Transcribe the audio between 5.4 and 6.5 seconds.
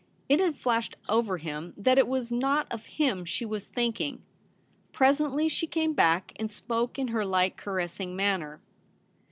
she came back,